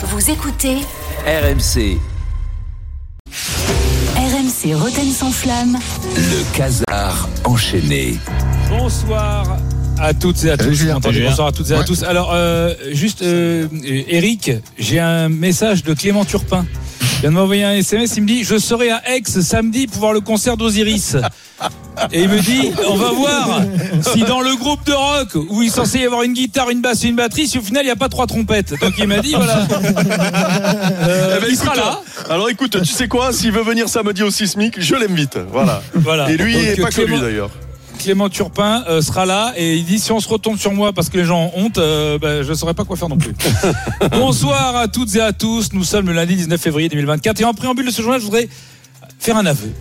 Vous 0.00 0.30
écoutez 0.30 0.76
RMC, 1.26 1.98
RMC 4.16 4.74
Roten 4.74 5.10
sans 5.10 5.32
flamme. 5.32 5.76
le 6.14 6.56
casar 6.56 7.28
enchaîné. 7.42 8.16
Bonsoir 8.68 9.56
à 9.98 10.14
toutes 10.14 10.44
et 10.44 10.50
à 10.52 10.56
tous. 10.56 10.88
Entendu, 10.88 11.24
Bonsoir 11.24 11.48
à 11.48 11.52
toutes 11.52 11.70
et 11.72 11.74
à 11.74 11.82
tous. 11.82 12.04
Alors, 12.04 12.30
euh, 12.32 12.74
juste, 12.92 13.22
euh, 13.22 13.66
euh, 13.72 14.02
Eric, 14.06 14.52
j'ai 14.78 15.00
un 15.00 15.28
message 15.28 15.82
de 15.82 15.94
Clément 15.94 16.24
Turpin. 16.24 16.64
Il 17.00 17.20
vient 17.22 17.30
de 17.30 17.34
m'envoyer 17.34 17.64
un 17.64 17.72
SMS, 17.72 18.16
il 18.18 18.22
me 18.22 18.28
dit 18.28 18.44
Je 18.44 18.56
serai 18.56 18.92
à 18.92 19.02
Aix 19.16 19.24
samedi 19.24 19.88
pour 19.88 19.98
voir 19.98 20.12
le 20.12 20.20
concert 20.20 20.56
d'Osiris. 20.56 21.16
Et 22.12 22.22
il 22.22 22.28
me 22.28 22.38
dit 22.40 22.70
On 22.88 22.96
va 22.96 23.10
voir 23.12 23.60
si 24.12 24.20
dans 24.22 24.40
le 24.40 24.56
groupe 24.56 24.84
de 24.86 24.92
rock 24.92 25.28
où 25.50 25.62
il 25.62 25.68
est 25.68 25.70
censé 25.70 25.98
y 26.00 26.04
avoir 26.04 26.22
une 26.22 26.32
guitare, 26.32 26.70
une 26.70 26.80
basse 26.80 27.04
et 27.04 27.08
une 27.08 27.16
batterie, 27.16 27.46
si 27.46 27.58
au 27.58 27.62
final 27.62 27.82
il 27.82 27.86
n'y 27.86 27.92
a 27.92 27.96
pas 27.96 28.08
trois 28.08 28.26
trompettes. 28.26 28.74
Donc 28.80 28.94
il 28.98 29.06
m'a 29.06 29.18
dit 29.20 29.34
Voilà. 29.34 29.66
Euh, 29.70 31.36
Eh 31.38 31.40
ben, 31.40 31.46
il 31.50 31.56
sera 31.56 31.74
là. 31.74 32.00
Alors 32.30 32.48
écoute, 32.50 32.78
tu 32.82 32.92
sais 32.92 33.08
quoi 33.08 33.32
S'il 33.32 33.52
veut 33.52 33.62
venir 33.62 33.88
samedi 33.88 34.22
au 34.22 34.30
sismique, 34.30 34.80
je 34.80 34.94
l'invite. 34.94 35.38
Voilà. 35.52 35.82
Voilà. 35.94 36.30
Et 36.30 36.36
lui, 36.36 36.54
Donc, 36.54 36.62
et 36.78 36.82
pas 36.82 36.88
que 36.88 36.94
Clément- 36.94 37.16
lui 37.16 37.20
d'ailleurs. 37.22 37.50
Clément 37.98 38.28
Turpin 38.28 38.84
euh, 38.88 39.02
sera 39.02 39.26
là 39.26 39.52
et 39.56 39.74
il 39.74 39.84
dit 39.84 39.98
si 39.98 40.12
on 40.12 40.20
se 40.20 40.28
retombe 40.28 40.56
sur 40.56 40.72
moi 40.72 40.92
parce 40.92 41.08
que 41.08 41.16
les 41.18 41.24
gens 41.24 41.50
ont 41.56 41.64
honte, 41.64 41.78
euh, 41.78 42.16
ben, 42.18 42.42
je 42.44 42.50
ne 42.50 42.54
saurais 42.54 42.74
pas 42.74 42.84
quoi 42.84 42.96
faire 42.96 43.08
non 43.08 43.18
plus. 43.18 43.34
Bonsoir 44.12 44.76
à 44.76 44.86
toutes 44.86 45.14
et 45.16 45.20
à 45.20 45.32
tous. 45.32 45.70
Nous 45.72 45.82
sommes 45.82 46.06
le 46.06 46.12
lundi 46.12 46.36
19 46.36 46.60
février 46.60 46.88
2024 46.88 47.40
et 47.40 47.44
en 47.44 47.54
préambule 47.54 47.86
de 47.86 47.90
ce 47.90 48.00
journal, 48.02 48.20
je 48.20 48.24
voudrais 48.24 48.48
faire 49.18 49.36
un 49.36 49.46
aveu. 49.46 49.72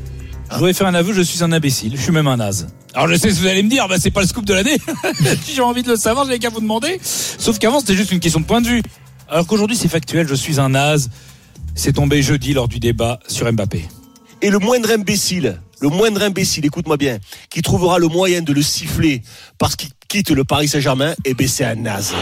Je 0.50 0.56
voudrais 0.56 0.74
faire 0.74 0.88
un 0.88 0.94
aveu, 0.94 1.14
je 1.14 1.22
suis 1.22 1.44
un 1.44 1.52
imbécile, 1.52 1.94
je 1.96 2.02
suis 2.02 2.12
même 2.12 2.28
un 2.28 2.38
naze. 2.38 2.68
Alors 2.94 3.08
je 3.08 3.16
sais 3.16 3.30
ce 3.30 3.36
que 3.36 3.42
vous 3.42 3.48
allez 3.48 3.64
me 3.64 3.70
dire, 3.70 3.88
bah, 3.88 3.96
c'est 4.00 4.12
pas 4.12 4.22
le 4.22 4.28
scoop 4.28 4.46
de 4.46 4.54
l'année. 4.54 4.78
si 5.44 5.54
j'ai 5.54 5.62
envie 5.62 5.84
de 5.84 5.90
le 5.90 5.98
savoir, 5.98 6.26
j'avais 6.26 6.40
qu'à 6.40 6.50
vous 6.50 6.62
demander. 6.62 7.00
Sauf 7.04 7.60
qu'avant, 7.60 7.80
c'était 7.80 7.96
juste 7.96 8.12
une 8.12 8.20
question 8.20 8.40
de 8.40 8.46
point 8.46 8.62
de 8.62 8.68
vue. 8.68 8.82
Alors 9.30 9.46
qu'aujourd'hui, 9.46 9.76
c'est 9.76 9.90
factuel, 9.90 10.28
je 10.28 10.36
suis 10.36 10.60
un 10.60 10.70
naze. 10.70 11.10
C'est 11.76 11.94
tombé 11.94 12.24
jeudi 12.24 12.54
lors 12.54 12.68
du 12.68 12.80
débat 12.80 13.20
sur 13.28 13.52
Mbappé. 13.52 13.88
Et 14.42 14.50
le 14.50 14.60
moindre 14.60 14.90
imbécile, 14.92 15.62
le 15.82 15.90
moindre 15.90 16.24
imbécile, 16.24 16.66
écoute-moi 16.66 16.98
bien, 16.98 17.20
qui 17.50 17.62
trouvera 17.62 18.00
le 18.00 18.08
moyen 18.08 18.42
de 18.42 18.54
le 18.54 18.62
siffler 18.62 19.22
parce 19.58 19.76
qu'il 19.76 19.90
quitte 20.08 20.32
le 20.32 20.44
Paris 20.44 20.70
Saint-Germain, 20.70 21.14
eh 21.26 21.34
ben 21.34 21.48
c'est 21.48 21.66
un 21.66 21.76
naze. 21.76 22.14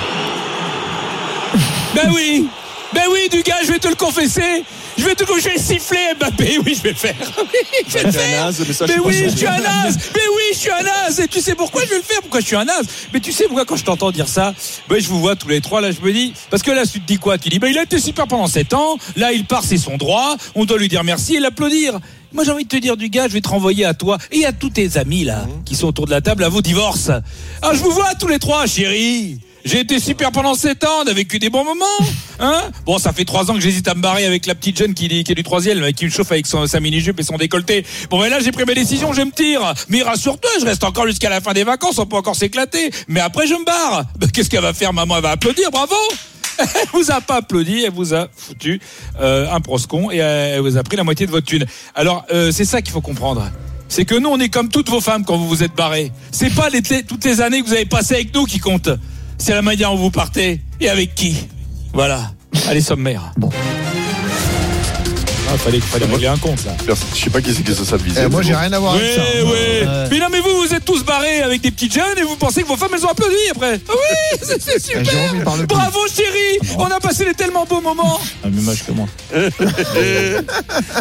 Ben 1.93 2.11
oui 2.13 2.47
Ben 2.93 3.03
oui, 3.11 3.29
du 3.31 3.43
gars, 3.43 3.55
je 3.65 3.71
vais 3.71 3.79
te 3.79 3.87
le 3.87 3.95
confesser 3.95 4.63
je 4.97 5.03
vais 5.03 5.15
te 5.15 5.23
je 5.25 5.49
vais 5.49 5.57
siffler 5.57 5.99
Mbappé, 6.17 6.59
oui, 6.65 6.75
je 6.75 6.81
vais 6.81 6.89
le 6.89 6.95
faire. 6.95 7.15
Oui, 7.37 7.85
je 7.87 7.93
vais 7.93 8.03
le 8.03 8.11
faire. 8.11 8.51
mais 8.67 8.73
ça, 8.73 8.85
oui, 9.05 9.23
je 9.25 9.35
suis 9.35 9.47
un 9.47 9.59
naze. 9.59 9.97
Mais 10.13 10.21
oui, 10.35 10.43
je 10.53 10.57
suis 10.57 10.71
un 10.71 10.81
naze. 10.83 11.19
Et 11.19 11.27
tu 11.27 11.41
sais 11.41 11.55
pourquoi 11.55 11.83
je 11.83 11.89
vais 11.89 11.97
le 11.97 12.03
faire? 12.03 12.21
Pourquoi 12.21 12.39
je 12.39 12.45
suis 12.45 12.55
un 12.55 12.65
naze? 12.65 12.85
Mais 13.13 13.19
tu 13.19 13.31
sais 13.31 13.45
pourquoi 13.45 13.65
quand 13.65 13.75
je 13.75 13.83
t'entends 13.83 14.11
dire 14.11 14.27
ça 14.27 14.53
Ben 14.89 14.99
je 14.99 15.07
vous 15.07 15.19
vois 15.19 15.35
tous 15.35 15.47
les 15.47 15.61
trois 15.61 15.81
là, 15.81 15.91
je 15.91 15.99
me 16.01 16.11
dis 16.11 16.33
parce 16.49 16.63
que 16.63 16.71
là 16.71 16.85
tu 16.85 16.99
te 17.01 17.07
dis 17.07 17.17
quoi? 17.17 17.37
Tu 17.37 17.49
dis 17.49 17.59
ben 17.59 17.67
il 17.67 17.77
a 17.77 17.83
été 17.83 17.99
super 17.99 18.27
pendant 18.27 18.47
7 18.47 18.73
ans. 18.73 18.97
Là 19.15 19.31
il 19.31 19.45
part, 19.45 19.63
c'est 19.63 19.77
son 19.77 19.97
droit. 19.97 20.35
On 20.55 20.65
doit 20.65 20.77
lui 20.77 20.87
dire 20.87 21.03
merci 21.03 21.35
et 21.35 21.39
l'applaudir. 21.39 21.99
Moi 22.33 22.43
j'ai 22.43 22.51
envie 22.51 22.63
de 22.65 22.69
te 22.69 22.77
dire 22.77 22.97
du 22.97 23.09
gars, 23.09 23.27
je 23.27 23.33
vais 23.33 23.41
te 23.41 23.49
renvoyer 23.49 23.85
à 23.85 23.93
toi 23.93 24.17
et 24.31 24.45
à 24.45 24.51
tous 24.51 24.69
tes 24.69 24.97
amis 24.97 25.23
là 25.23 25.45
qui 25.65 25.75
sont 25.75 25.87
autour 25.87 26.05
de 26.05 26.11
la 26.11 26.21
table 26.21 26.43
à 26.43 26.49
vos 26.49 26.61
divorces. 26.61 27.11
Ah 27.61 27.71
je 27.73 27.79
vous 27.79 27.91
vois 27.91 28.13
tous 28.15 28.27
les 28.27 28.39
trois, 28.39 28.65
chérie. 28.65 29.39
J'ai 29.65 29.79
été 29.79 29.99
super 29.99 30.31
pendant 30.31 30.53
7 30.53 30.83
ans, 30.83 31.01
on 31.03 31.07
a 31.07 31.13
vécu 31.13 31.39
des 31.39 31.49
bons 31.49 31.63
moments. 31.63 31.85
Hein 32.39 32.69
bon, 32.85 32.99
ça 32.99 33.11
fait 33.13 33.25
3 33.25 33.49
ans 33.49 33.55
que 33.55 33.61
j'hésite 33.61 33.87
à 33.87 33.95
me 33.95 34.01
barrer 34.01 34.23
avec 34.23 34.45
la 34.45 34.53
petite 34.53 34.77
jeune 34.77 34.93
qui, 34.93 35.05
est 35.05 35.33
du 35.33 35.41
troisième, 35.41 35.79
là, 35.79 35.91
qui 35.91 36.05
me 36.05 36.11
chauffe 36.11 36.31
avec 36.31 36.45
sa 36.45 36.79
mini-jupe 36.79 37.19
et 37.19 37.23
son 37.23 37.37
décolleté. 37.37 37.83
Bon, 38.11 38.21
mais 38.21 38.29
là, 38.29 38.39
j'ai 38.39 38.51
pris 38.51 38.63
ma 38.65 38.75
décision, 38.75 39.11
je 39.11 39.23
me 39.23 39.31
tire. 39.31 39.73
Mais 39.89 40.03
rassure-toi, 40.03 40.51
je 40.59 40.65
reste 40.65 40.83
encore 40.83 41.07
jusqu'à 41.07 41.31
la 41.31 41.41
fin 41.41 41.53
des 41.53 41.63
vacances, 41.63 41.97
on 41.97 42.05
peut 42.05 42.15
encore 42.15 42.35
s'éclater. 42.35 42.91
Mais 43.07 43.21
après, 43.21 43.47
je 43.47 43.55
me 43.55 43.65
barre. 43.65 44.05
Ben, 44.19 44.29
Qu'est-ce 44.29 44.51
qu'elle 44.51 44.61
va 44.61 44.73
faire, 44.73 44.93
maman? 44.93 45.17
Elle 45.17 45.23
va 45.23 45.31
applaudir, 45.31 45.71
bravo 45.71 45.95
elle 46.59 46.87
vous 46.93 47.11
a 47.11 47.19
pas 47.19 47.37
applaudi, 47.37 47.83
elle 47.83 47.91
vous 47.91 48.13
a 48.13 48.29
foutu 48.33 48.79
euh, 49.19 49.51
un 49.51 49.59
proscon 49.59 50.09
et 50.09 50.17
elle 50.17 50.61
vous 50.61 50.77
a 50.77 50.83
pris 50.83 50.95
la 50.95 51.03
moitié 51.03 51.25
de 51.25 51.31
votre 51.31 51.47
thune. 51.47 51.65
Alors, 51.95 52.23
euh, 52.31 52.51
c'est 52.53 52.63
ça 52.63 52.81
qu'il 52.81 52.93
faut 52.93 53.01
comprendre. 53.01 53.51
C'est 53.89 54.05
que 54.05 54.15
nous, 54.15 54.29
on 54.29 54.39
est 54.39 54.47
comme 54.47 54.69
toutes 54.69 54.89
vos 54.89 55.01
femmes 55.01 55.25
quand 55.25 55.35
vous 55.35 55.49
vous 55.49 55.63
êtes 55.63 55.75
barrés. 55.75 56.13
C'est 56.31 56.53
pas 56.53 56.69
les, 56.69 56.81
toutes 56.81 57.25
les 57.25 57.41
années 57.41 57.61
que 57.61 57.67
vous 57.67 57.73
avez 57.73 57.85
passées 57.85 58.13
avec 58.13 58.33
nous 58.33 58.45
qui 58.45 58.59
comptent. 58.59 58.89
C'est 59.37 59.53
la 59.53 59.61
manière 59.61 59.91
dont 59.91 59.97
vous 59.97 60.11
partez 60.11 60.61
et 60.79 60.89
avec 60.89 61.15
qui? 61.15 61.47
Voilà. 61.93 62.31
Allez, 62.67 62.81
sommaire. 62.81 63.31
Bon. 63.37 63.49
Ah, 65.47 65.57
fallait, 65.57 65.79
fallait 65.79 66.05
régler 66.07 66.27
un 66.27 66.37
compte 66.37 66.65
là. 66.65 66.71
Je 66.87 66.93
sais 67.23 67.29
pas 67.29 67.39
qui 67.41 67.53
c'est 67.53 67.61
qui 67.63 67.73
se 67.73 67.85
ça 67.85 67.97
visé. 67.97 68.21
Eh, 68.25 68.27
moi, 68.29 68.41
j'ai 68.41 68.55
rien 68.55 68.71
à 68.73 68.79
voir 68.79 68.95
Oui, 68.95 69.01
avec 69.01 69.13
ça. 69.15 69.21
Ouais. 69.45 70.07
Mais 70.11 70.19
non, 70.19 70.25
mais 70.31 70.39
vous, 70.39 70.61
vous 70.65 70.73
êtes 70.73 70.83
tous 70.83 71.03
barrés 71.05 71.41
avec 71.41 71.61
des 71.61 71.69
petites 71.71 71.93
jeunes 71.93 72.17
et 72.17 72.23
vous 72.23 72.35
pensez 72.35 72.63
que 72.63 72.67
vos 72.67 72.75
femmes, 72.77 72.89
elles 72.95 73.05
ont 73.05 73.09
applaudi 73.09 73.35
après. 73.51 73.79
Ah 73.87 73.91
oui, 73.93 74.37
c'est- 74.41 74.59
c'est 74.61 74.79
super. 74.81 75.01
Eh, 75.01 75.05
Jérôme. 75.05 75.65
Bravo, 75.67 75.99
chérie. 76.07 76.59
On 76.79 76.85
a 76.85 76.99
passé 76.99 77.25
des 77.25 77.33
tellement 77.35 77.65
beaux 77.65 77.81
moments. 77.81 78.19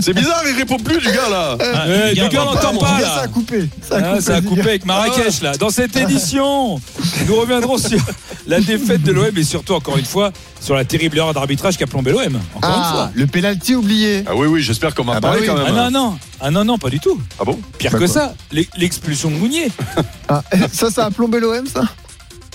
C'est 0.03 0.13
bizarre, 0.13 0.43
il 0.47 0.57
répond 0.57 0.77
plus 0.79 0.99
du 0.99 1.07
gars 1.11 1.29
là. 1.31 1.57
Ouais, 1.87 2.15
du 2.15 2.29
gars, 2.29 2.43
on 2.47 2.55
n'entend 2.55 2.77
pas 2.77 2.97
Ça 2.99 3.01
là. 3.01 3.21
a 3.25 3.29
coupé. 3.29 3.69
Ça 3.89 3.97
a 3.97 3.99
Ah, 3.99 4.03
coupé, 4.11 4.21
ça 4.23 4.35
a 4.37 4.41
coupé 4.43 4.61
avec 4.61 4.85
Marrakech 4.87 5.41
là. 5.43 5.57
Dans 5.57 5.71
cette 5.71 5.97
édition, 5.97 6.81
nous 7.27 7.35
reviendrons 7.37 7.79
sur 7.79 7.99
la 8.47 8.61
défaite 8.61 9.03
de 9.03 9.13
l'OM 9.13 9.37
et 9.37 9.45
surtout 9.45 9.75
encore 9.75 9.97
une 9.99 10.05
fois 10.05 10.33
sur 10.65 10.75
la 10.75 10.85
terrible 10.85 11.19
erreur 11.19 11.35
d'arbitrage 11.35 11.77
qui 11.77 11.83
a 11.83 11.87
plombé 11.87 12.11
l'OM. 12.11 12.41
Encore 12.55 12.71
une 12.71 12.83
Ah, 12.83 12.91
fois. 12.93 13.11
le 13.15 13.27
penalty 13.27 13.75
oublié. 13.75 14.25
Ah 14.27 14.35
oui, 14.35 14.47
oui, 14.47 14.63
j'espère 14.63 14.95
qu'on 14.95 15.05
va 15.05 15.13
Ah 15.15 15.19
en 15.19 15.21
bah 15.21 15.29
parler 15.29 15.43
oui. 15.43 15.47
quand 15.47 15.57
même. 15.57 15.67
Ah 15.69 15.91
non 15.91 15.91
non, 15.91 16.19
ah 16.41 16.51
non 16.51 16.65
non, 16.65 16.79
pas 16.79 16.89
du 16.91 17.01
tout. 17.01 17.21
Ah 17.39 17.45
bon? 17.45 17.59
Pire 17.79 17.91
Bah 17.93 17.99
que 17.99 18.05
quoi. 18.05 18.13
ça, 18.13 18.35
l'e- 18.51 18.67
l'expulsion 18.77 19.31
de 19.31 19.37
Mounier. 19.37 19.69
Ah, 20.29 20.43
ça, 20.73 20.91
ça 20.91 21.05
a 21.05 21.11
plombé 21.11 21.39
l'OM, 21.39 21.67
ça? 21.67 21.83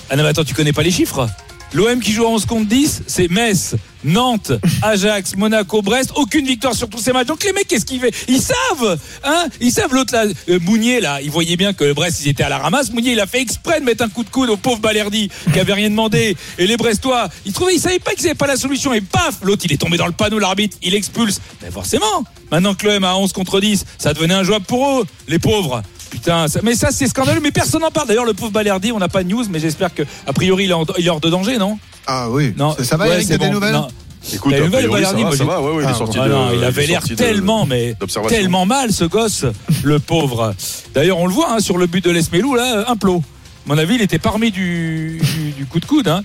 Ah 0.10 0.16
non 0.16 0.24
mais 0.24 0.30
attends, 0.30 0.44
tu 0.44 0.56
connais 0.56 0.74
pas 0.74 0.82
les 0.82 0.90
chiffres? 0.92 1.28
L'OM 1.74 2.00
qui 2.00 2.12
joue 2.14 2.26
à 2.26 2.30
11 2.30 2.46
contre 2.48 2.68
10, 2.68 3.04
c'est 3.06 3.30
Metz, 3.30 3.76
Nantes, 4.04 4.52
Ajax, 4.82 5.36
Monaco, 5.36 5.82
Brest, 5.82 6.12
aucune 6.16 6.46
victoire 6.46 6.74
sur 6.74 6.90
tous 6.90 7.00
ces 7.00 7.12
matchs. 7.12 7.28
Donc 7.28 7.44
les 7.44 7.54
mecs, 7.54 7.68
qu'est-ce 7.68 7.86
qu'ils 7.86 8.00
font 8.00 8.08
Ils 8.28 8.42
savent, 8.42 9.00
hein? 9.24 9.46
Ils 9.60 9.72
savent 9.72 9.94
l'autre 9.94 10.14
là, 10.14 10.26
euh, 10.50 10.60
Mounier 10.60 11.02
là, 11.02 11.22
ils 11.22 11.32
voyaient 11.32 11.58
bien 11.58 11.74
que 11.74 11.92
Brest 11.94 12.22
ils 12.24 12.30
étaient 12.30 12.44
à 12.44 12.50
la 12.50 12.58
ramasse. 12.58 12.92
Mounier 12.92 13.12
il 13.12 13.20
a 13.20 13.28
fait 13.28 13.42
exprès 13.42 13.80
de 13.80 13.86
mettre 13.86 14.04
un 14.04 14.10
coup 14.10 14.24
de 14.24 14.30
coude 14.30 14.50
au 14.50 14.58
pauvre 14.58 14.80
Balerdi 14.80 15.30
qui 15.52 15.60
avait 15.60 15.74
rien 15.74 15.90
demandé. 15.90 16.36
Et 16.58 16.68
les 16.68 16.78
Brestois, 16.78 17.30
ils 17.46 17.54
trouvaient, 17.54 17.76
ils 17.76 17.80
savaient 17.80 18.00
pas 18.00 18.14
qu'ils 18.14 18.28
avaient 18.28 18.36
pas 18.36 18.48
la 18.48 18.58
solution. 18.58 18.94
Et 18.94 19.02
paf, 19.02 19.38
l'autre 19.42 19.64
il 19.66 19.74
est 19.74 19.78
tombé 19.78 19.98
dans 19.98 20.08
le 20.08 20.14
panneau, 20.14 20.40
l'arbitre, 20.40 20.78
il 20.82 20.96
expulse. 20.96 21.42
Mais 21.62 21.72
forcément, 21.72 22.24
maintenant 22.52 22.74
que 22.74 22.88
l'OM 22.88 23.04
a 23.04 23.16
11 23.16 23.34
contre 23.34 23.60
10, 23.60 23.86
ça 23.98 24.14
devenait 24.14 24.34
injouable 24.34 24.66
pour 24.66 25.00
eux, 25.00 25.06
les 25.28 25.40
pauvres. 25.40 25.82
Putain, 26.10 26.48
ça- 26.48 26.60
mais 26.64 26.76
ça 26.76 26.90
c'est 26.92 27.08
scandaleux, 27.08 27.40
mais 27.42 27.52
personne 27.52 27.82
n'en 27.82 27.92
parle. 27.92 28.08
D'ailleurs, 28.08 28.26
le 28.26 28.34
pauvre 28.34 28.52
Balerdi, 28.52 28.92
on 28.92 29.00
n'a 29.00 29.08
pas 29.10 29.24
de 29.24 29.30
news, 29.30 29.44
mais 29.50 29.60
j'espère 29.60 29.94
que 29.94 30.04
a 30.26 30.34
priori 30.34 30.66
il 30.66 30.72
est, 30.72 30.74
en- 30.74 30.86
il 30.98 31.06
est 31.06 31.10
hors 31.10 31.20
de 31.20 31.30
danger, 31.30 31.58
non? 31.58 31.78
Ah 32.08 32.30
oui. 32.30 32.54
Non, 32.58 32.76
Ça, 32.78 32.84
ça 32.84 32.98
va, 32.98 33.06
Ouais, 33.06 33.14
Eric, 33.16 33.28
c'est 33.28 33.38
t'as 33.38 33.44
des 33.46 33.48
bon. 33.50 33.54
nouvelles? 33.56 33.74
Non. 33.74 33.88
Écoute, 34.34 34.52
La 34.52 34.58
a 34.58 34.62
nouvelle 34.62 34.88
priori, 34.88 35.04
ça 35.04 35.14
Balerdi, 35.14 35.22
va, 35.24 35.28
moi, 35.30 35.38
ça 35.38 35.44
j'ai- 35.44 35.50
va, 35.50 35.62
ouais, 35.62 35.72
ouais, 35.78 35.84
il 35.86 35.90
est 35.90 35.94
sorti 35.94 36.20
de. 36.20 36.26
non, 36.26 36.50
il 36.54 36.64
avait 36.64 36.88
l'air 36.88 37.02
de- 37.08 37.16
tellement, 37.16 37.66
mais 37.66 37.96
tellement 38.28 38.66
mal 38.66 38.92
ce 38.92 39.06
gosse, 39.06 39.46
le 39.84 40.00
pauvre. 40.00 40.54
D'ailleurs, 40.94 41.20
on 41.20 41.28
le 41.28 41.34
voit 41.34 41.54
hein, 41.54 41.60
sur 41.60 41.78
le 41.78 41.86
but 41.88 42.04
de 42.04 42.10
Lesmelou, 42.12 42.56
là, 42.56 42.86
un 42.90 42.96
plot. 42.98 43.24
À 43.66 43.70
mon 43.74 43.78
avis, 43.78 43.96
il 43.96 44.02
était 44.02 44.20
parmi 44.20 44.52
du, 44.52 45.22
du, 45.24 45.52
du 45.52 45.66
coup 45.66 45.80
de 45.80 45.86
coude. 45.86 46.08
Hein. 46.08 46.24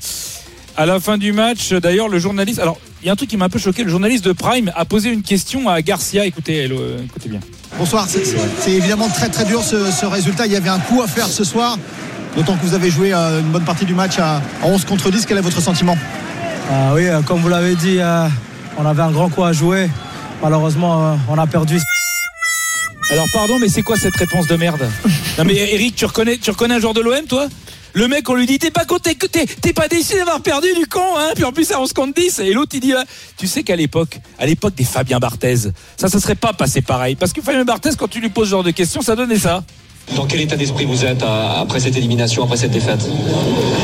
À 0.77 0.87
la 0.87 0.99
fin 0.99 1.19
du 1.19 1.33
match, 1.33 1.73
d'ailleurs, 1.73 2.09
le 2.09 2.19
journaliste. 2.19 2.59
Alors, 2.59 2.79
il 3.03 3.07
y 3.07 3.11
a 3.11 3.13
un 3.13 3.17
truc 3.17 3.31
qui 3.31 3.37
m'a 3.37 3.45
un 3.45 3.49
peu 3.51 3.59
choqué. 3.61 3.85
Le 3.85 3.91
journaliste 3.91 4.25
de 4.25 4.33
Prime 4.33 4.73
a 4.75 4.85
posé 4.87 5.11
une 5.11 5.23
question 5.23 5.69
à 5.69 5.81
Garcia. 5.83 6.27
Écoutez, 6.27 6.67
euh, 6.69 6.99
écoutez 7.05 7.29
bien. 7.29 7.39
Bonsoir, 7.79 8.07
c'est 8.09 8.71
évidemment 8.71 9.09
très 9.09 9.29
très 9.29 9.45
dur 9.45 9.63
ce, 9.63 9.91
ce 9.91 10.07
résultat. 10.07 10.47
Il 10.47 10.53
y 10.53 10.57
avait 10.57 10.69
un 10.69 10.79
coup 10.79 11.03
à 11.03 11.09
faire 11.09 11.27
ce 11.27 11.43
soir, 11.43 11.77
d'autant 12.37 12.57
que 12.57 12.65
vous 12.65 12.75
avez 12.75 12.89
joué 12.91 13.13
euh, 13.13 13.41
une 13.41 13.49
bonne 13.51 13.65
partie 13.65 13.85
du 13.85 13.95
match 13.95 14.19
à, 14.19 14.37
à 14.63 14.67
11 14.67 14.85
contre 14.85 15.11
10. 15.11 15.27
Quel 15.27 15.39
est 15.39 15.43
votre 15.43 15.61
sentiment? 15.61 15.97
Ah 16.71 16.93
oui, 16.95 17.07
euh, 17.09 17.21
comme 17.23 17.41
vous 17.41 17.49
l'avez 17.49 17.75
dit, 17.75 17.97
euh, 17.99 18.29
on 18.79 18.87
avait 18.87 19.03
un 19.03 19.11
grand 19.11 19.29
coup 19.29 19.43
à 19.43 19.53
jouer. 19.53 19.91
Malheureusement, 20.43 21.09
euh, 21.13 21.15
on 21.29 21.37
a 21.37 21.47
perdu. 21.49 21.81
Alors, 23.11 23.27
pardon, 23.35 23.59
mais 23.61 23.69
c'est 23.69 23.83
quoi 23.83 23.97
cette 23.97 24.17
réponse 24.17 24.47
de 24.47 24.57
merde? 24.57 24.89
Non, 25.39 25.45
mais 25.45 25.55
Eric, 25.57 25.97
tu 25.97 26.05
reconnais, 26.07 26.39
tu 26.39 26.51
reconnais 26.53 26.75
un 26.77 26.81
joueur 26.81 26.95
de 26.95 27.01
l'OM, 27.01 27.25
toi? 27.29 27.49
Le 27.95 28.09
mec, 28.09 28.29
on 28.29 28.35
lui 28.35 28.47
dit, 28.47 28.59
t'es 28.59 28.71
pas 28.71 28.85
content, 28.85 29.11
t'es, 29.31 29.47
t'es 29.47 29.73
pas 29.73 29.89
déçu 29.89 30.17
d'avoir 30.17 30.41
perdu 30.41 30.69
du 30.75 30.87
con, 30.87 31.01
hein 31.17 31.31
Puis 31.35 31.45
en 31.45 31.53
plus, 31.53 31.65
ça, 31.65 31.81
on 31.81 31.87
se 31.87 31.95
compte 31.95 32.15
10. 32.17 32.41
Et 32.41 32.53
l'autre, 32.53 32.73
il 32.75 32.81
dit, 32.81 32.93
ah, 32.93 33.05
tu 33.37 33.47
sais 33.47 33.63
qu'à 33.63 33.77
l'époque, 33.77 34.19
à 34.39 34.47
l'époque 34.47 34.75
des 34.75 34.85
Fabien 34.85 35.19
Barthez, 35.19 35.57
ça, 35.97 36.09
ça 36.09 36.19
serait 36.21 36.35
pas 36.35 36.53
passé 36.53 36.83
pareil. 36.83 37.15
Parce 37.15 37.33
que 37.33 37.41
Fabien 37.41 37.65
Barthez, 37.65 37.91
quand 37.97 38.09
tu 38.09 38.21
lui 38.21 38.29
poses 38.31 38.47
ce 38.49 38.51
genre 38.53 38.65
de 38.65 38.73
questions, 38.73 39.01
ça 39.01 39.15
donnait 39.17 39.39
ça. 39.39 39.63
Dans 40.17 40.27
quel 40.27 40.43
état 40.43 40.57
d'esprit 40.57 40.85
vous 40.85 41.03
êtes 41.05 41.23
euh, 41.23 41.63
après 41.63 41.81
cette 41.81 41.97
élimination, 41.97 42.45
après 42.45 42.59
cette 42.59 42.73
défaite? 42.73 43.01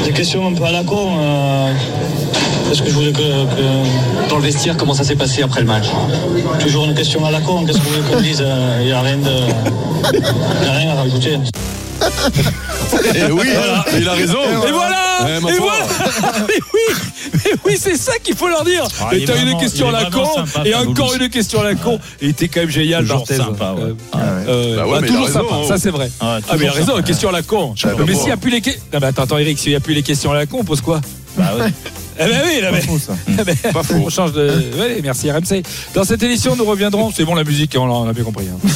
Des 0.04 0.12
questions 0.12 0.46
un 0.48 0.52
peu 0.52 0.64
à 0.64 0.72
la 0.72 0.84
con. 0.84 1.16
euh, 1.18 1.72
parce 2.66 2.82
que 2.82 2.88
je 2.90 2.94
voulais 2.94 3.12
que, 3.12 3.18
que- 3.18 4.28
Dans 4.28 4.36
le 4.36 4.42
vestiaire, 4.42 4.76
comment 4.76 4.92
ça 4.92 5.02
s'est 5.02 5.16
passé 5.16 5.42
après 5.42 5.60
le 5.62 5.66
match? 5.66 5.86
Toujours 6.60 6.84
une 6.84 6.94
question 6.94 7.24
à 7.24 7.30
la 7.30 7.40
con. 7.40 7.64
Qu'est-ce 7.64 7.78
que 7.78 7.82
vous 7.84 7.90
voulez 8.02 8.14
qu'on 8.16 8.20
dise 8.20 8.44
Il 8.80 8.86
n'y 8.86 8.92
a 8.92 9.00
rien 9.00 9.16
de. 9.16 9.30
Il 10.62 10.68
a 10.68 10.72
rien 10.72 10.90
à 10.90 10.94
rajouter. 10.96 11.38
Eh 13.14 13.30
oui, 13.32 13.46
il 13.96 14.08
a 14.08 14.12
raison. 14.12 14.38
Et 14.66 14.72
voilà 14.72 15.18
Eh, 15.26 15.36
Et 15.36 15.58
voilà 15.58 15.86
Mais 16.48 16.54
oui 16.74 16.94
Mais 17.32 17.50
oui, 17.64 17.76
c'est 17.78 17.96
ça 17.96 18.12
qu'il 18.22 18.34
faut 18.36 18.48
leur 18.48 18.64
dire 18.64 18.84
Ah, 19.00 19.14
Et 19.14 19.24
t'as 19.24 19.36
une 19.36 19.56
question 19.58 19.88
à 19.88 19.92
la 19.92 20.10
con, 20.10 20.24
sympa, 20.34 20.62
et 20.68 20.74
encore 20.74 21.14
une 21.14 21.28
question 21.28 21.60
à 21.60 21.64
la 21.64 21.74
con. 21.74 21.98
Et 22.20 22.26
il 22.26 22.30
était 22.30 22.48
quand 22.48 22.60
même 22.60 22.70
génial, 22.70 23.02
Toujours 23.02 23.18
Barthez. 23.18 23.36
sympa, 23.36 23.72
ouais. 23.72 23.82
Euh, 23.82 23.94
Ah 24.12 24.18
euh, 24.18 24.76
Bah 24.76 24.84
bah, 25.00 25.06
toujours 25.06 25.26
raison, 25.26 25.48
sympa, 25.48 25.68
ça 25.68 25.78
c'est 25.78 25.90
vrai. 25.90 26.10
Ah, 26.20 26.38
mais 26.52 26.64
il 26.64 26.68
a 26.68 26.72
raison, 26.72 27.02
question 27.02 27.28
à 27.28 27.32
la 27.32 27.42
con. 27.42 27.74
Mais 28.06 28.14
s'il 28.14 28.24
n'y 28.26 28.32
a 28.32 28.36
plus 28.36 28.50
les 28.50 28.60
questions. 28.60 28.82
Non, 28.92 28.98
mais 29.00 29.06
attends, 29.08 29.22
attends, 29.22 29.38
Eric, 29.38 29.58
s'il 29.58 29.70
n'y 29.70 29.76
a 29.76 29.80
plus 29.80 29.94
les 29.94 30.02
questions 30.02 30.32
à 30.32 30.34
la 30.34 30.46
con, 30.46 30.58
on 30.60 30.64
pose 30.64 30.80
quoi? 30.80 31.00
Bah 31.36 31.52
ouais. 31.58 31.72
Eh 32.20 32.24
ben 32.28 32.40
oui, 32.46 32.60
là, 32.60 32.70
mais- 32.72 32.80
faux, 32.82 32.98
ça. 32.98 33.14
ben, 33.44 33.56
Pas 33.72 33.82
faux. 33.82 33.94
on 33.94 34.10
change 34.10 34.32
de. 34.32 34.46
Ouais, 34.78 35.00
merci 35.02 35.30
RMC. 35.30 35.62
Dans 35.94 36.04
cette 36.04 36.22
édition, 36.22 36.54
nous 36.56 36.64
reviendrons. 36.64 37.10
C'est 37.14 37.24
bon 37.24 37.34
la 37.34 37.44
musique, 37.44 37.74
on 37.78 37.86
l'a- 37.86 37.92
on 37.94 38.08
a 38.08 38.12
bien 38.12 38.24
compris. 38.24 38.46
hein. 38.48 38.68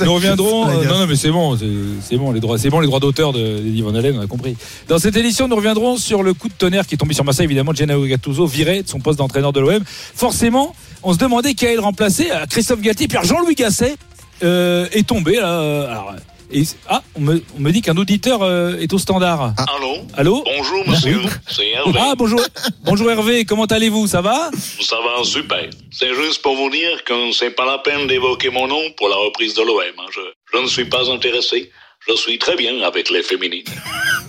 Nous 0.04 0.14
reviendrons. 0.14 0.68
euh, 0.68 0.84
non, 0.84 0.98
non, 1.00 1.06
mais 1.06 1.16
c'est 1.16 1.30
bon, 1.30 1.58
c'est 2.02 2.16
bon 2.16 2.30
les 2.32 2.40
droits, 2.40 2.56
c'est 2.58 2.70
bon 2.70 2.80
les 2.80 2.86
droits 2.86 3.00
d'auteur 3.00 3.32
de 3.32 3.60
Van 3.82 3.94
Halen, 3.94 4.16
on 4.18 4.22
a 4.22 4.26
compris. 4.26 4.56
Dans 4.88 4.98
cette 4.98 5.16
édition, 5.16 5.48
nous 5.48 5.56
reviendrons 5.56 5.96
sur 5.96 6.22
le 6.22 6.34
coup 6.34 6.48
de 6.48 6.54
tonnerre 6.54 6.86
qui 6.86 6.94
est 6.94 6.98
tombé 6.98 7.14
sur 7.14 7.24
Marseille, 7.24 7.44
évidemment, 7.44 7.72
de 7.72 7.76
Gennaro 7.76 8.04
Gattuso 8.06 8.46
viré 8.46 8.82
de 8.82 8.88
son 8.88 9.00
poste 9.00 9.18
d'entraîneur 9.18 9.52
de 9.52 9.60
l'OM. 9.60 9.82
Forcément, 10.14 10.74
on 11.02 11.12
se 11.12 11.18
demandait 11.18 11.54
qui 11.54 11.66
allait 11.66 11.74
le 11.74 11.80
remplacer. 11.80 12.28
Euh, 12.30 12.46
Christophe 12.48 12.80
Galtier, 12.80 13.08
puis 13.08 13.18
Jean-Louis 13.24 13.54
Gasset 13.54 13.96
euh, 14.42 14.86
est 14.92 15.06
tombé 15.06 15.36
là. 15.36 15.48
euh, 15.60 15.86
alors, 15.90 16.14
et- 16.54 16.64
ah, 16.88 17.02
on 17.16 17.20
me, 17.20 17.42
on 17.56 17.60
me 17.60 17.70
dit 17.72 17.82
qu'un 17.82 17.96
auditeur 17.96 18.42
euh, 18.42 18.76
est 18.78 18.92
au 18.92 18.98
standard. 18.98 19.54
Allô 19.76 19.96
Allô 20.16 20.44
Bonjour 20.44 20.88
monsieur, 20.88 21.20
c'est 21.48 21.70
Hervé. 21.70 21.98
Ah 22.00 22.14
bonjour, 22.16 22.40
bonjour 22.84 23.10
Hervé, 23.10 23.44
comment 23.44 23.64
allez-vous? 23.64 24.06
Ça 24.06 24.20
va? 24.20 24.50
Ça 24.80 24.96
va 24.96 25.24
super. 25.24 25.68
C'est 25.90 26.14
juste 26.14 26.40
pour 26.42 26.56
vous 26.56 26.70
dire 26.70 27.02
que 27.04 27.32
c'est 27.32 27.50
pas 27.50 27.66
la 27.66 27.78
peine 27.78 28.06
d'évoquer 28.06 28.50
mon 28.50 28.66
nom 28.68 28.80
pour 28.96 29.08
la 29.08 29.16
reprise 29.16 29.54
de 29.54 29.62
l'OM. 29.62 29.80
hein. 29.98 30.02
Je, 30.12 30.20
je 30.56 30.62
ne 30.62 30.66
suis 30.68 30.84
pas 30.86 31.10
intéressé. 31.10 31.70
Je 32.08 32.14
suis 32.16 32.38
très 32.38 32.54
bien 32.56 32.82
avec 32.82 33.10
les 33.10 33.22
féminines. 33.22 33.64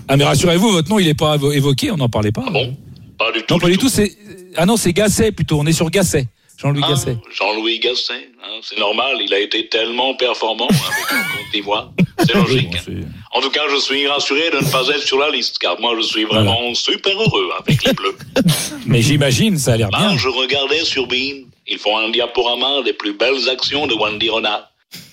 Ah 0.07 0.15
mais 0.17 0.23
rassurez-vous, 0.23 0.69
votre 0.71 0.89
nom 0.89 0.97
il 0.99 1.07
est 1.09 1.13
pas 1.19 1.35
évo- 1.37 1.51
évoqué, 1.53 1.91
on 1.91 1.97
n'en 1.97 2.09
parlait 2.09 2.31
pas. 2.31 2.43
Ah 2.47 2.51
bon? 2.51 2.75
Pas 3.17 3.31
du 3.31 3.39
tout. 3.43 3.53
Non, 3.53 3.59
pas 3.59 3.67
du 3.69 3.77
tout. 3.77 3.89
C'est 3.89 4.11
ah 4.55 4.65
non, 4.65 4.77
c'est 4.77 4.93
Gasset 4.93 5.31
plutôt. 5.33 5.59
On 5.59 5.65
est 5.65 5.73
sur 5.73 5.89
Gasset. 5.89 6.27
Jean-Louis 6.57 6.81
Ah, 6.85 6.89
Gasset. 6.89 7.17
Jean-Louis 7.31 7.79
Gasset, 7.79 8.29
hein, 8.43 8.59
c'est 8.61 8.79
normal, 8.79 9.17
il 9.21 9.33
a 9.33 9.39
été 9.39 9.67
tellement 9.67 10.15
performant 10.15 10.67
avec 10.67 11.11
le 11.11 11.17
Côte 11.37 11.51
d'Ivoire. 11.53 11.91
C'est 12.19 12.33
logique. 12.33 12.75
Hein. 12.87 13.01
En 13.33 13.41
tout 13.41 13.49
cas, 13.49 13.63
je 13.69 13.75
suis 13.77 14.07
rassuré 14.07 14.49
de 14.51 14.57
ne 14.65 14.71
pas 14.71 14.87
être 14.87 15.03
sur 15.05 15.19
la 15.19 15.29
liste, 15.29 15.57
car 15.59 15.79
moi, 15.81 15.93
je 15.97 16.01
suis 16.05 16.23
vraiment 16.23 16.73
super 16.73 17.13
heureux 17.21 17.49
avec 17.59 17.83
les 17.83 17.93
Bleus. 17.93 18.15
Mais 18.85 19.01
j'imagine, 19.01 19.57
ça 19.57 19.73
a 19.73 19.77
l'air 19.77 19.89
bien. 19.89 20.11
Ah, 20.11 20.17
je 20.17 20.29
regardais 20.29 20.83
sur 20.85 21.07
Bean. 21.07 21.43
Ils 21.67 21.77
font 21.79 21.97
un 21.97 22.09
diaporama 22.09 22.83
des 22.83 22.93
plus 22.93 23.13
belles 23.13 23.49
actions 23.49 23.85
de 23.87 23.93
Wendy 23.95 24.29
Renard. 24.29 24.69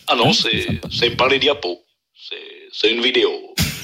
Ah 0.06 0.14
non, 0.14 0.32
c'est, 0.32 0.66
c'est 0.90 1.16
pas 1.16 1.28
les 1.28 1.38
diapos. 1.40 1.80
C'est, 2.28 2.36
c'est 2.72 2.90
une 2.92 3.00
vidéo. 3.02 3.30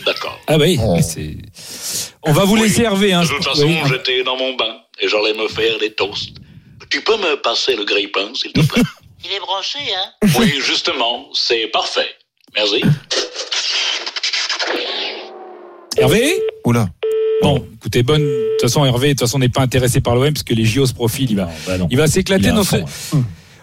D'accord. 0.06 0.38
Ah 0.46 0.56
oui, 0.58 0.78
Oh. 0.80 0.94
mais 0.94 1.02
c'est. 1.02 1.36
On 2.22 2.32
va 2.32 2.44
vous 2.44 2.54
Oui. 2.54 2.60
laisser 2.62 2.82
Hervé. 2.82 3.12
Hein, 3.12 3.22
de 3.24 3.28
toute 3.28 3.44
façon, 3.44 3.66
oui. 3.66 3.76
j'étais 3.88 4.22
dans 4.22 4.36
mon 4.36 4.54
bain 4.54 4.76
et 5.00 5.08
j'allais 5.08 5.34
me 5.34 5.48
faire 5.48 5.76
des 5.78 5.92
toasts. 5.92 6.36
Tu 6.90 7.00
peux 7.02 7.16
me 7.16 7.40
passer 7.42 7.76
le 7.76 7.84
grille-pain, 7.84 8.32
s'il 8.34 8.52
te 8.52 8.60
plaît? 8.60 8.82
Il 9.24 9.32
est 9.32 9.40
branché, 9.40 9.78
hein? 9.94 10.28
Oui, 10.38 10.54
justement, 10.64 11.26
c'est 11.34 11.66
parfait. 11.68 12.06
Merci. 12.54 12.82
Hervé? 15.96 16.34
Oula. 16.64 16.88
Bon, 17.42 17.64
écoutez, 17.76 18.02
bonne. 18.02 18.22
De 18.22 18.50
toute 18.58 18.62
façon, 18.70 18.84
Hervé, 18.84 19.08
de 19.08 19.12
toute 19.14 19.20
façon, 19.20 19.38
n'est 19.38 19.48
pas 19.48 19.62
intéressé 19.62 20.00
par 20.00 20.14
l'OM 20.14 20.32
parce 20.32 20.42
que 20.44 20.54
les 20.54 20.64
JO 20.64 20.86
se 20.86 20.92
profilent. 20.94 21.30
Il 21.30 21.36
va, 21.36 21.48
Bah 21.66 21.78
non. 21.78 21.88
il 21.90 21.96
va 21.96 22.06
s'éclater. 22.06 22.50
Dans 22.50 22.64
fond, 22.64 22.84
ce- 22.86 23.16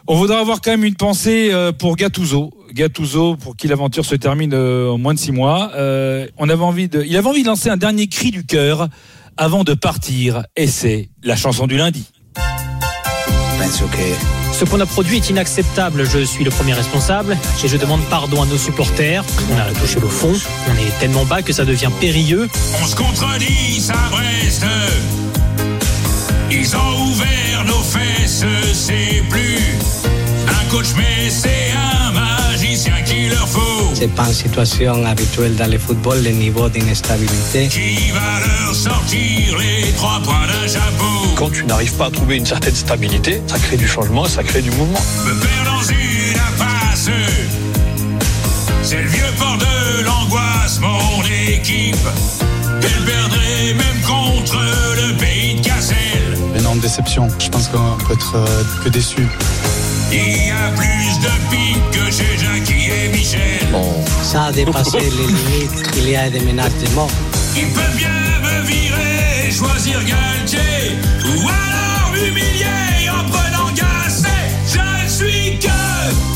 On 0.08 0.16
voudrait 0.16 0.38
avoir 0.38 0.62
quand 0.62 0.72
même 0.72 0.84
une 0.86 0.96
pensée 0.96 1.50
euh, 1.52 1.72
pour 1.72 1.96
Gattuso. 1.96 2.52
Gattuso, 2.74 3.36
pour 3.38 3.56
qui 3.56 3.68
l'aventure 3.68 4.06
se 4.06 4.16
termine 4.16 4.54
euh, 4.54 4.90
en 4.92 4.98
moins 4.98 5.14
de 5.14 5.20
six 5.20 5.32
mois. 5.32 5.72
Euh, 5.76 6.28
on 6.38 6.50
avait 6.50 6.64
envie 6.64 6.88
de, 6.90 7.04
il 7.04 7.16
avait 7.18 7.28
envie 7.28 7.42
de 7.44 7.48
lancer 7.48 7.70
un 7.70 7.78
dernier 7.78 8.08
cri 8.08 8.32
du 8.32 8.46
cœur 8.46 8.88
avant 9.38 9.64
de 9.64 9.74
partir. 9.74 10.44
Et 10.56 10.68
c'est 10.68 11.10
la 11.24 11.36
chanson 11.36 11.66
du 11.68 11.78
lundi. 11.78 12.06
Ce 14.52 14.64
qu'on 14.66 14.80
a 14.80 14.86
produit 14.86 15.18
est 15.18 15.30
inacceptable. 15.30 16.06
Je 16.10 16.20
suis 16.20 16.44
le 16.44 16.50
premier 16.50 16.74
responsable 16.74 17.38
et 17.64 17.68
je 17.68 17.78
demande 17.78 18.02
pardon 18.10 18.42
à 18.42 18.46
nos 18.46 18.58
supporters. 18.58 19.24
On 19.52 19.58
a 19.58 19.72
touché 19.80 20.00
le 20.00 20.08
fond. 20.08 20.34
On 20.68 20.74
est 20.74 21.00
tellement 21.00 21.26
bas 21.26 21.42
que 21.42 21.54
ça 21.54 21.66
devient 21.66 21.90
périlleux. 22.00 22.50
On 22.82 22.86
se 22.86 22.96
contredit, 22.96 23.80
ça 23.80 23.96
reste. 24.14 24.66
Ils 26.52 26.76
ont 26.76 27.12
ouvert 27.12 27.66
nos 27.66 27.84
fesses, 27.84 28.46
c'est 28.74 29.24
plus 29.30 29.60
un 30.48 30.70
coach, 30.70 30.88
mais 30.96 31.30
c'est 31.30 31.74
un 31.76 32.12
magicien 32.12 33.02
qu'il 33.04 33.30
leur 33.30 33.48
faut. 33.48 33.92
C'est 33.94 34.14
pas 34.14 34.28
une 34.28 34.34
situation 34.34 35.06
habituelle 35.06 35.56
dans 35.56 35.70
le 35.70 35.78
football, 35.78 36.24
le 36.24 36.32
niveau 36.32 36.70
d'instabilité. 36.70 37.68
Qui 37.68 38.12
va 38.12 38.40
leur 38.46 38.76
sortir 38.76 39.58
les 39.58 39.92
trois 39.94 40.22
points 40.24 40.48
d'un 40.48 40.68
chapeau. 40.68 41.25
Quand 41.36 41.50
tu 41.50 41.66
n'arrives 41.66 41.94
pas 41.94 42.06
à 42.06 42.12
trouver 42.12 42.38
une 42.38 42.46
certaine 42.46 42.76
stabilité, 42.76 43.42
ça 43.48 43.60
crée 43.60 43.76
du 43.76 43.88
changement, 43.88 44.26
ça 44.26 44.44
crée 44.44 44.62
du 44.62 44.72
mouvement. 44.72 45.00
Me 45.26 45.34
perd 45.34 45.66
dans 45.66 45.84
une 45.84 46.40
impasse. 46.40 47.10
C'est 48.84 49.02
le 49.02 49.10
vieux 49.10 49.24
port 49.38 49.58
de 49.58 50.04
l'angoisse, 50.04 50.80
mon 50.80 51.24
équipe. 51.24 51.96
Elle 52.82 53.04
perdrait 53.04 53.74
même 53.74 54.02
contre 54.06 54.58
le 54.96 55.18
pays 55.18 55.56
de 55.56 55.62
Cassel. 55.62 56.38
Énorme 56.58 56.80
déception. 56.80 57.28
Je 57.40 57.50
pense 57.50 57.68
qu'on 57.68 57.98
peut 58.06 58.14
être 58.14 58.36
euh, 58.36 58.64
que 58.84 58.90
déçu. 58.90 59.28
Il 60.12 60.48
y 60.48 60.52
a 60.52 60.72
plus 60.76 61.20
de 61.20 61.32
piques 61.50 61.92
que 61.92 62.12
chez 62.12 62.38
Jackie 62.38 62.90
et 62.90 63.10
Michel. 63.10 63.68
Ça 64.24 64.46
a 64.46 64.52
dépassé 64.54 65.00
les 65.00 65.10
limites. 65.10 65.84
Il 65.98 66.10
y 66.10 66.16
a 66.16 66.30
des 66.30 66.40
menaces 66.40 66.78
de 66.82 66.90
mort. 66.96 67.10
Il 67.58 67.68
peut 67.70 67.96
bien 67.96 68.10
me 68.42 68.66
virer 68.68 69.50
choisir 69.50 70.04
Galtier. 70.04 70.98
Ou 71.24 71.48
alors 71.48 72.12
m'humilier 72.12 73.10
en 73.10 73.30
prenant 73.30 73.72
Gasset. 73.72 74.28
Je 74.68 75.04
ne 75.04 75.08
suis 75.08 75.58
que 75.60 76.35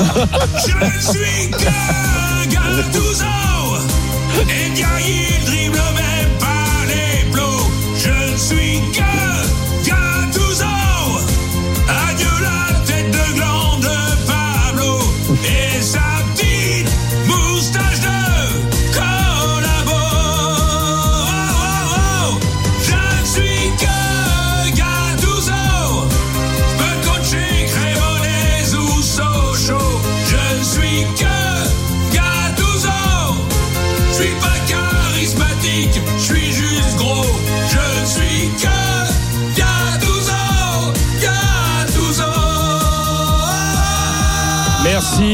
oh, 0.00 0.04
oh. 0.16 0.38
Je 0.66 0.76
ne 0.84 1.00
suis 1.00 1.50
que 1.50 2.48
Gattuso. 2.48 3.24
Et 4.48 4.70
Diaye, 4.70 5.38
il 5.38 5.44
dribble 5.44 5.80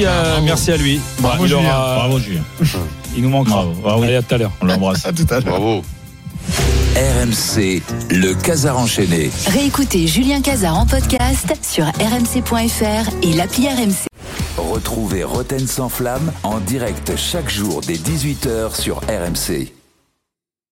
Merci, 0.04 0.06
euh, 0.06 0.40
merci 0.42 0.72
à 0.72 0.76
lui. 0.76 1.00
Bravo, 1.20 1.44
il, 1.44 1.48
Julien. 1.48 1.64
aura- 1.68 1.94
Bravo, 1.96 2.18
Julien. 2.18 2.40
il 3.16 3.22
nous 3.22 3.30
manquera. 3.30 3.56
Bravo, 3.64 3.72
bravo. 3.82 4.02
Allez, 4.02 4.16
à 4.16 4.22
tout 4.22 4.34
à 4.34 4.38
l'heure. 4.38 4.52
On 4.60 4.66
l'embrasse. 4.66 5.06
À 5.06 5.12
tout 5.12 5.26
à 5.30 5.34
l'heure. 5.40 5.44
Bravo. 5.58 5.82
RMC, 6.96 7.82
le 8.10 8.32
Casar 8.34 8.78
enchaîné. 8.78 9.30
Réécoutez 9.48 10.06
Julien 10.06 10.40
Cazard 10.40 10.78
en 10.78 10.86
podcast 10.86 11.52
sur 11.62 11.84
rmc.fr 11.86 13.10
et 13.22 13.32
l'appli 13.34 13.68
RMC. 13.68 14.06
Retrouvez 14.56 15.22
Roten 15.24 15.66
sans 15.66 15.88
flamme 15.90 16.32
en 16.42 16.58
direct 16.60 17.12
chaque 17.16 17.50
jour 17.50 17.82
dès 17.86 17.94
18h 17.96 18.74
sur 18.80 18.96
RMC. 19.08 19.72